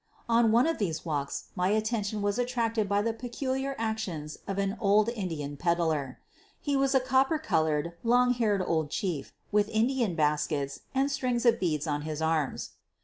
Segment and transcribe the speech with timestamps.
[0.27, 4.75] On one of these walks my attention was attracted by the peculiar actions of an
[4.79, 6.17] old Indian peddler.
[6.59, 11.59] He was a copper colored, long haired old chief, with Indian baskets and strings of
[11.59, 12.71] beads on his arms.